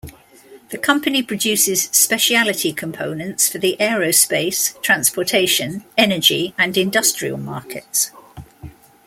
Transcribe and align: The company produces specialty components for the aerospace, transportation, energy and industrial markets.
The 0.71 0.79
company 0.79 1.21
produces 1.21 1.83
specialty 1.91 2.73
components 2.73 3.47
for 3.47 3.59
the 3.59 3.77
aerospace, 3.79 4.81
transportation, 4.81 5.83
energy 5.95 6.55
and 6.57 6.75
industrial 6.75 7.37
markets. 7.37 8.09